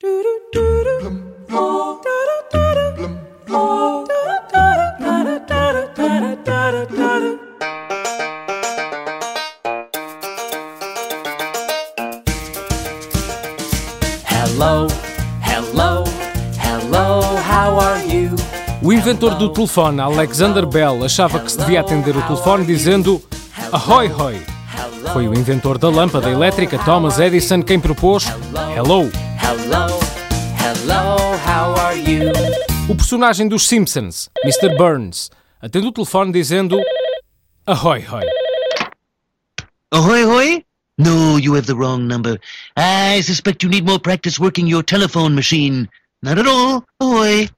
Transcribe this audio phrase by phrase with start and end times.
[0.00, 0.16] Hello,
[15.42, 16.04] hello,
[16.60, 18.36] hello, how are you?
[18.80, 23.20] O inventor do telefone, Alexander Bell, achava que se devia atender o telefone dizendo
[23.72, 24.40] Ahoy Hoy.
[25.12, 28.26] Foi o inventor da lâmpada elétrica, Thomas Edison, quem propôs
[28.76, 29.10] Hello.
[29.50, 29.98] Hello,
[30.58, 32.30] hello, how are you?
[32.86, 34.76] O personagem dos Simpsons, Mr.
[34.76, 36.78] Burns, atende o telefone dizendo
[37.66, 38.26] Ahoy Hoy.
[39.90, 40.64] Ahoy, hoy?
[40.98, 42.38] No, you have the wrong number.
[42.76, 45.88] I suspect you need more practice working your telephone machine.
[46.22, 46.84] Not at all.
[47.00, 47.48] Ahoy.